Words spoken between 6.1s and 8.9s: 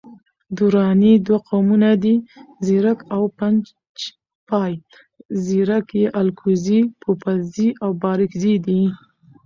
الکوزي، پوپلزي او بارکزي دی